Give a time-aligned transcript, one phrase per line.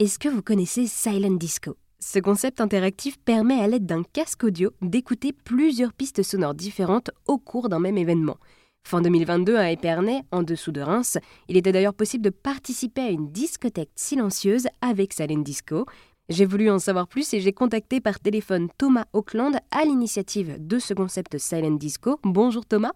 [0.00, 1.76] est-ce que vous connaissez Silent Disco?
[1.98, 7.36] Ce concept interactif permet à l'aide d'un casque audio d'écouter plusieurs pistes sonores différentes au
[7.36, 8.38] cours d'un même événement.
[8.82, 11.18] Fin 2022 à Épernay, en dessous de Reims,
[11.48, 15.84] il était d'ailleurs possible de participer à une discothèque silencieuse avec Silent Disco.
[16.30, 20.78] J'ai voulu en savoir plus et j'ai contacté par téléphone Thomas Auckland à l'initiative de
[20.78, 22.18] ce concept Silent Disco.
[22.24, 22.92] Bonjour Thomas.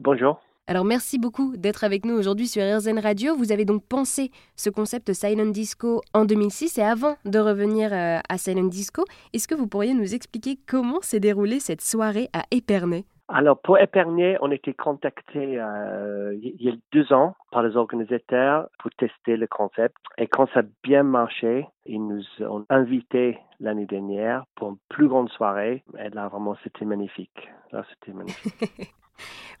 [0.00, 0.40] Bonjour.
[0.70, 3.34] Alors merci beaucoup d'être avec nous aujourd'hui sur RZN Radio.
[3.34, 8.18] Vous avez donc pensé ce concept Silent Disco en 2006 et avant de revenir euh,
[8.28, 9.02] à Silent Disco,
[9.32, 13.06] est-ce que vous pourriez nous expliquer comment s'est déroulée cette soirée à Épernay?
[13.28, 18.68] Alors, pour Épernay, on était contacté euh, il y a deux ans par les organisateurs
[18.78, 19.96] pour tester le concept.
[20.18, 25.08] Et quand ça a bien marché, ils nous ont invités l'année dernière pour une plus
[25.08, 25.82] grande soirée.
[25.98, 27.48] Et là, vraiment, c'était magnifique.
[27.72, 28.94] Là, c'était magnifique.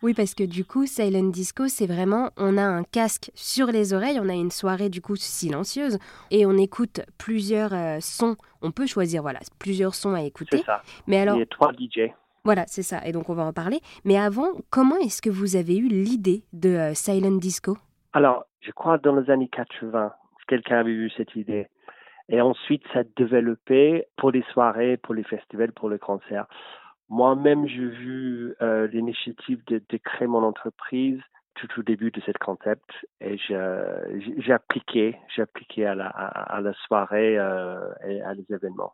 [0.02, 3.92] Oui, parce que du coup, Silent Disco, c'est vraiment, on a un casque sur les
[3.94, 5.98] oreilles, on a une soirée du coup silencieuse
[6.30, 8.36] et on écoute plusieurs euh, sons.
[8.62, 10.58] On peut choisir, voilà, plusieurs sons à écouter.
[10.58, 10.82] C'est ça.
[11.08, 12.12] Mais alors, Il y a trois DJ.
[12.44, 13.04] voilà, c'est ça.
[13.06, 13.80] Et donc, on va en parler.
[14.04, 17.76] Mais avant, comment est-ce que vous avez eu l'idée de euh, Silent Disco?
[18.12, 20.12] Alors, je crois dans les années 80,
[20.46, 21.66] quelqu'un avait eu cette idée.
[22.28, 26.46] Et ensuite, ça a développé pour les soirées, pour les festivals, pour les concerts.
[27.08, 31.20] Moi-même, j'ai vu euh, l'initiative de, de, créer mon entreprise
[31.54, 32.88] tout au début de ce concept
[33.20, 38.46] et j'ai appliqué, j'ai appliqué à la, à, à la soirée euh, et à les
[38.50, 38.92] événements.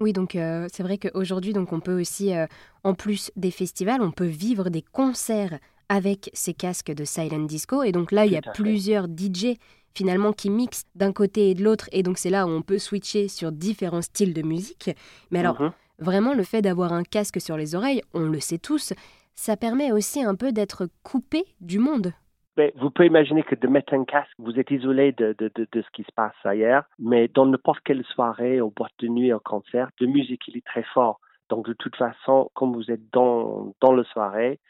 [0.00, 2.46] Oui, donc euh, c'est vrai qu'aujourd'hui, donc on peut aussi, euh,
[2.82, 7.82] en plus des festivals, on peut vivre des concerts avec ces casques de Silent Disco.
[7.82, 9.56] Et donc là, il y a plusieurs DJ
[9.94, 11.88] finalement qui mixent d'un côté et de l'autre.
[11.92, 14.90] Et donc c'est là où on peut switcher sur différents styles de musique.
[15.30, 15.72] Mais alors, mm -hmm.
[15.98, 18.92] Vraiment, le fait d'avoir un casque sur les oreilles, on le sait tous,
[19.34, 22.12] ça permet aussi un peu d'être coupé du monde.
[22.56, 25.82] Mais vous pouvez imaginer que de mettre un casque, vous êtes isolé de, de, de,
[25.82, 29.40] ce qui se passe ailleurs, mais dans n'importe quelle soirée, au boîte de nuit, au
[29.40, 31.20] concert, de musique, il est très fort.
[31.50, 34.60] Donc de toute façon, comme vous êtes dans, dans la soirée,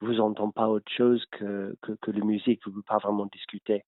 [0.00, 3.26] vous n'entendez pas autre chose que, que, que la musique, vous ne pouvez pas vraiment
[3.26, 3.84] discuter.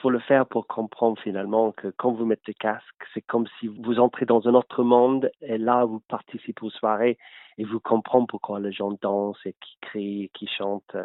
[0.00, 3.66] Faut le faire pour comprendre finalement que quand vous mettez le casque, c'est comme si
[3.66, 7.18] vous entrez dans un autre monde et là, vous participez aux soirées
[7.58, 10.96] et vous comprenez pourquoi les gens dansent et qui crient et qui chantent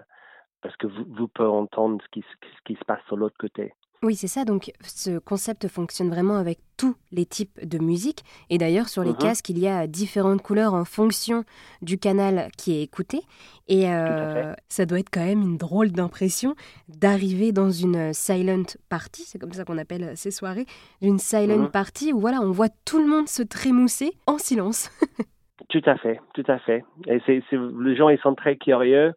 [0.62, 3.74] parce que vous, vous pouvez entendre ce qui, ce qui se passe sur l'autre côté.
[4.04, 4.44] Oui, c'est ça.
[4.44, 8.24] Donc, ce concept fonctionne vraiment avec tous les types de musique.
[8.50, 9.18] Et d'ailleurs, sur les Mhm.
[9.18, 11.46] casques, il y a différentes couleurs en fonction
[11.82, 13.22] du canal qui est écouté.
[13.70, 16.54] Et euh, ça doit être quand même une drôle d'impression
[16.90, 20.66] d'arriver dans une silent party, c'est comme ça qu'on appelle ces soirées,
[21.02, 21.70] une silent Mhm.
[21.72, 24.90] party où voilà, on voit tout le monde se trémousser en silence.
[25.70, 26.84] Tout à fait, tout à fait.
[27.08, 29.14] Et c'est, les gens, ils sont très curieux.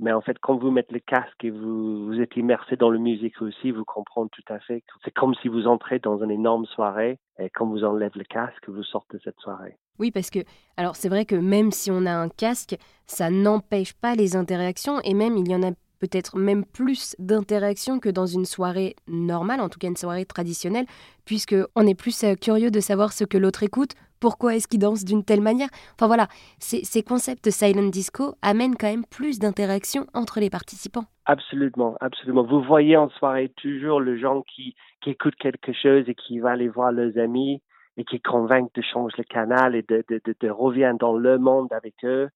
[0.00, 3.40] Mais en fait, quand vous mettez le casque et vous, êtes immersé dans la musique
[3.42, 7.18] aussi, vous comprenez tout à fait c'est comme si vous entrez dans une énorme soirée
[7.38, 9.76] et quand vous enlèvez le casque, vous sortez de cette soirée.
[9.98, 10.40] Oui, parce que,
[10.76, 12.76] alors c'est vrai que même si on a un casque,
[13.06, 17.98] ça n'empêche pas les interactions et même il y en a peut-être même plus d'interactions
[17.98, 20.86] que dans une soirée normale, en tout cas une soirée traditionnelle,
[21.24, 24.80] puisque on est plus euh, curieux de savoir ce que l'autre écoute, pourquoi est-ce qu'il
[24.80, 25.68] danse d'une telle manière?
[25.94, 31.04] Enfin voilà, ces, ces concepts silent disco amènent quand même plus d'interactions entre les participants.
[31.26, 32.42] Absolument, absolument.
[32.42, 36.48] Vous voyez en soirée toujours les gens qui, qui écoutent quelque chose et qui vont
[36.48, 37.62] aller voir leurs amis
[37.98, 41.72] et qui convainquent de changer le canal et de, de, de, revenir dans le monde
[41.72, 42.28] avec eux.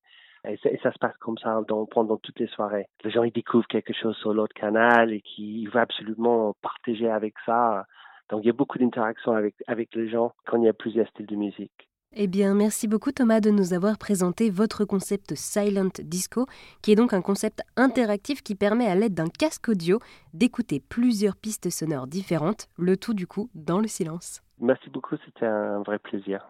[0.45, 2.85] Et, et, ça se passe comme ça dans, pendant toutes les soirées.
[3.03, 7.33] Les gens ils découvrent quelque chose sur l'autre canal et qui veulent absolument partager avec
[7.45, 7.85] ça.
[8.33, 11.07] Donc il y a beaucoup d'interactions avec, avec les gens quand il y a plusieurs
[11.09, 11.87] styles de musique.
[12.15, 16.47] Eh bien, merci beaucoup Thomas de nous avoir présenté votre concept Silent Disco,
[16.81, 19.99] qui est donc un concept interactif qui permet à l'aide d'un casque audio
[20.33, 24.41] d'écouter plusieurs pistes sonores différentes, le tout du coup dans le silence.
[24.59, 26.43] Merci beaucoup, c'était un vrai plaisir.